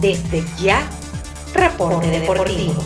Desde 0.00 0.42
ya, 0.58 0.88
reporte 1.52 2.06
deportivo. 2.08 2.82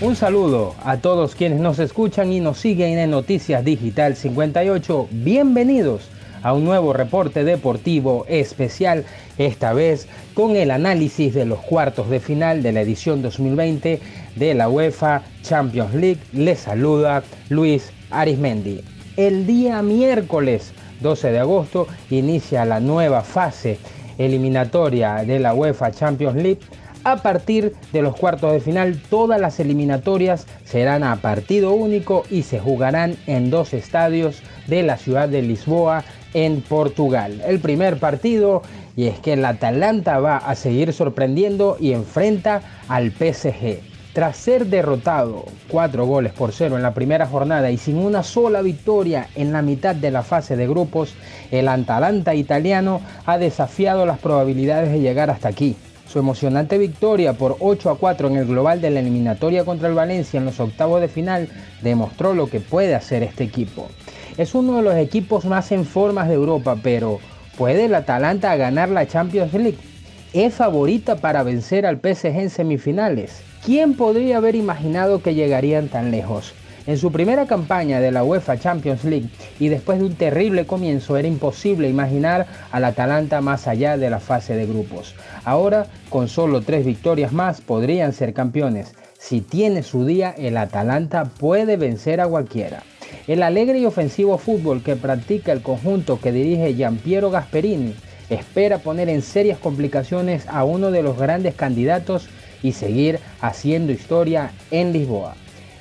Un 0.00 0.16
saludo 0.16 0.74
a 0.82 0.96
todos 0.96 1.34
quienes 1.34 1.60
nos 1.60 1.78
escuchan 1.78 2.32
y 2.32 2.40
nos 2.40 2.60
siguen 2.60 2.98
en 2.98 3.10
Noticias 3.10 3.62
Digital 3.62 4.16
58. 4.16 5.08
Bienvenidos 5.10 6.08
a 6.42 6.52
un 6.52 6.64
nuevo 6.64 6.92
reporte 6.92 7.44
deportivo 7.44 8.24
especial, 8.28 9.04
esta 9.38 9.72
vez 9.72 10.08
con 10.34 10.56
el 10.56 10.70
análisis 10.70 11.34
de 11.34 11.44
los 11.44 11.60
cuartos 11.60 12.08
de 12.10 12.20
final 12.20 12.62
de 12.62 12.72
la 12.72 12.80
edición 12.82 13.22
2020 13.22 14.00
de 14.36 14.54
la 14.54 14.68
UEFA 14.68 15.22
Champions 15.42 15.94
League. 15.94 16.20
Les 16.32 16.60
saluda 16.60 17.22
Luis 17.48 17.92
Arismendi. 18.10 18.82
El 19.16 19.46
día 19.46 19.82
miércoles 19.82 20.72
12 21.00 21.32
de 21.32 21.38
agosto 21.38 21.86
inicia 22.10 22.64
la 22.64 22.80
nueva 22.80 23.22
fase 23.22 23.78
eliminatoria 24.18 25.16
de 25.24 25.38
la 25.38 25.54
UEFA 25.54 25.90
Champions 25.90 26.36
League 26.36 26.60
a 27.06 27.22
partir 27.22 27.72
de 27.92 28.02
los 28.02 28.16
cuartos 28.16 28.52
de 28.52 28.58
final, 28.58 29.00
todas 29.08 29.40
las 29.40 29.60
eliminatorias 29.60 30.48
serán 30.64 31.04
a 31.04 31.14
partido 31.14 31.72
único 31.72 32.24
y 32.30 32.42
se 32.42 32.58
jugarán 32.58 33.16
en 33.28 33.48
dos 33.48 33.74
estadios 33.74 34.42
de 34.66 34.82
la 34.82 34.96
ciudad 34.96 35.28
de 35.28 35.40
Lisboa, 35.40 36.02
en 36.36 36.60
Portugal. 36.60 37.42
El 37.46 37.60
primer 37.60 37.98
partido, 37.98 38.60
y 38.94 39.06
es 39.06 39.18
que 39.20 39.32
el 39.32 39.44
Atalanta 39.46 40.18
va 40.18 40.36
a 40.36 40.54
seguir 40.54 40.92
sorprendiendo 40.92 41.78
y 41.80 41.92
enfrenta 41.92 42.60
al 42.88 43.10
PSG. 43.10 43.80
Tras 44.12 44.36
ser 44.36 44.66
derrotado 44.66 45.46
cuatro 45.70 46.04
goles 46.04 46.34
por 46.34 46.52
cero 46.52 46.76
en 46.76 46.82
la 46.82 46.92
primera 46.92 47.26
jornada 47.26 47.70
y 47.70 47.78
sin 47.78 47.96
una 47.96 48.22
sola 48.22 48.60
victoria 48.60 49.28
en 49.34 49.50
la 49.50 49.62
mitad 49.62 49.94
de 49.94 50.10
la 50.10 50.22
fase 50.22 50.56
de 50.56 50.68
grupos, 50.68 51.14
el 51.50 51.68
Atalanta 51.68 52.34
italiano 52.34 53.00
ha 53.24 53.38
desafiado 53.38 54.04
las 54.04 54.18
probabilidades 54.18 54.92
de 54.92 55.00
llegar 55.00 55.30
hasta 55.30 55.48
aquí. 55.48 55.74
Su 56.06 56.18
emocionante 56.18 56.76
victoria 56.76 57.32
por 57.32 57.56
8 57.60 57.90
a 57.90 57.96
4 57.96 58.28
en 58.28 58.36
el 58.36 58.46
global 58.46 58.82
de 58.82 58.90
la 58.90 59.00
eliminatoria 59.00 59.64
contra 59.64 59.88
el 59.88 59.94
Valencia 59.94 60.36
en 60.36 60.44
los 60.44 60.60
octavos 60.60 61.00
de 61.00 61.08
final 61.08 61.48
demostró 61.80 62.34
lo 62.34 62.46
que 62.48 62.60
puede 62.60 62.94
hacer 62.94 63.22
este 63.22 63.44
equipo. 63.44 63.88
Es 64.36 64.54
uno 64.54 64.76
de 64.76 64.82
los 64.82 64.94
equipos 64.96 65.46
más 65.46 65.72
en 65.72 65.86
formas 65.86 66.28
de 66.28 66.34
Europa, 66.34 66.76
pero 66.82 67.20
¿puede 67.56 67.86
el 67.86 67.94
Atalanta 67.94 68.54
ganar 68.56 68.90
la 68.90 69.06
Champions 69.06 69.54
League? 69.54 69.78
¿Es 70.34 70.52
favorita 70.52 71.16
para 71.16 71.42
vencer 71.42 71.86
al 71.86 71.96
PSG 71.96 72.36
en 72.36 72.50
semifinales? 72.50 73.40
¿Quién 73.64 73.94
podría 73.94 74.36
haber 74.36 74.54
imaginado 74.54 75.22
que 75.22 75.34
llegarían 75.34 75.88
tan 75.88 76.10
lejos? 76.10 76.52
En 76.86 76.98
su 76.98 77.10
primera 77.10 77.46
campaña 77.46 77.98
de 77.98 78.12
la 78.12 78.24
UEFA 78.24 78.58
Champions 78.58 79.04
League 79.04 79.30
y 79.58 79.68
después 79.68 79.98
de 79.98 80.04
un 80.04 80.14
terrible 80.14 80.66
comienzo 80.66 81.16
era 81.16 81.26
imposible 81.26 81.88
imaginar 81.88 82.46
al 82.72 82.84
Atalanta 82.84 83.40
más 83.40 83.66
allá 83.66 83.96
de 83.96 84.10
la 84.10 84.20
fase 84.20 84.54
de 84.54 84.66
grupos. 84.66 85.14
Ahora, 85.46 85.86
con 86.10 86.28
solo 86.28 86.60
tres 86.60 86.84
victorias 86.84 87.32
más, 87.32 87.62
podrían 87.62 88.12
ser 88.12 88.34
campeones. 88.34 88.94
Si 89.18 89.40
tiene 89.40 89.82
su 89.82 90.04
día, 90.04 90.34
el 90.36 90.58
Atalanta 90.58 91.24
puede 91.24 91.78
vencer 91.78 92.20
a 92.20 92.28
cualquiera. 92.28 92.82
El 93.26 93.42
alegre 93.42 93.78
y 93.78 93.86
ofensivo 93.86 94.38
fútbol 94.38 94.82
que 94.82 94.96
practica 94.96 95.52
el 95.52 95.62
conjunto 95.62 96.20
que 96.20 96.32
dirige 96.32 96.74
Giampiero 96.74 97.30
Gasperini 97.30 97.94
espera 98.30 98.78
poner 98.78 99.08
en 99.08 99.22
serias 99.22 99.58
complicaciones 99.58 100.46
a 100.48 100.64
uno 100.64 100.90
de 100.90 101.02
los 101.02 101.18
grandes 101.18 101.54
candidatos 101.54 102.28
y 102.62 102.72
seguir 102.72 103.20
haciendo 103.40 103.92
historia 103.92 104.50
en 104.70 104.92
Lisboa. 104.92 105.34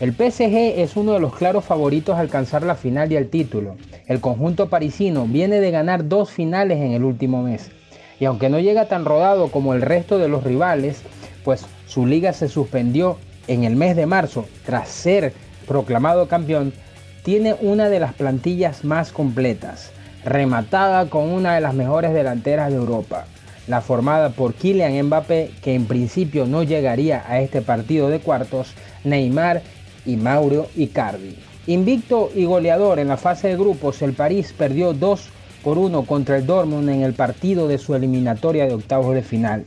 El 0.00 0.12
PSG 0.12 0.80
es 0.80 0.96
uno 0.96 1.12
de 1.12 1.20
los 1.20 1.34
claros 1.34 1.64
favoritos 1.64 2.16
a 2.16 2.20
alcanzar 2.20 2.64
la 2.64 2.74
final 2.74 3.12
y 3.12 3.16
el 3.16 3.28
título. 3.28 3.76
El 4.06 4.20
conjunto 4.20 4.68
parisino 4.68 5.26
viene 5.26 5.60
de 5.60 5.70
ganar 5.70 6.08
dos 6.08 6.30
finales 6.30 6.78
en 6.80 6.92
el 6.92 7.04
último 7.04 7.42
mes. 7.42 7.70
Y 8.18 8.24
aunque 8.24 8.48
no 8.48 8.58
llega 8.58 8.88
tan 8.88 9.04
rodado 9.04 9.48
como 9.48 9.74
el 9.74 9.82
resto 9.82 10.18
de 10.18 10.28
los 10.28 10.42
rivales, 10.42 11.02
pues 11.44 11.66
su 11.86 12.06
liga 12.06 12.32
se 12.32 12.48
suspendió 12.48 13.16
en 13.46 13.64
el 13.64 13.76
mes 13.76 13.94
de 13.94 14.06
marzo 14.06 14.46
tras 14.64 14.88
ser 14.88 15.32
proclamado 15.66 16.26
campeón, 16.26 16.72
tiene 17.22 17.54
una 17.60 17.88
de 17.88 18.00
las 18.00 18.14
plantillas 18.14 18.84
más 18.84 19.12
completas, 19.12 19.90
rematada 20.24 21.08
con 21.08 21.28
una 21.28 21.54
de 21.54 21.60
las 21.60 21.74
mejores 21.74 22.12
delanteras 22.12 22.70
de 22.70 22.76
Europa, 22.76 23.26
la 23.68 23.80
formada 23.80 24.30
por 24.30 24.54
Kylian 24.54 25.06
Mbappé, 25.06 25.50
que 25.62 25.74
en 25.74 25.86
principio 25.86 26.46
no 26.46 26.62
llegaría 26.62 27.24
a 27.28 27.40
este 27.40 27.62
partido 27.62 28.08
de 28.08 28.20
cuartos, 28.20 28.74
Neymar 29.04 29.62
y 30.04 30.16
Mauro 30.16 30.66
Icardi. 30.74 31.36
Invicto 31.68 32.30
y 32.34 32.44
goleador 32.44 32.98
en 32.98 33.08
la 33.08 33.16
fase 33.16 33.48
de 33.48 33.56
grupos, 33.56 34.02
el 34.02 34.14
París 34.14 34.52
perdió 34.56 34.92
2 34.92 35.28
por 35.62 35.78
1 35.78 36.02
contra 36.06 36.36
el 36.36 36.46
Dortmund 36.46 36.88
en 36.88 37.02
el 37.02 37.12
partido 37.12 37.68
de 37.68 37.78
su 37.78 37.94
eliminatoria 37.94 38.66
de 38.66 38.74
octavos 38.74 39.14
de 39.14 39.22
final, 39.22 39.64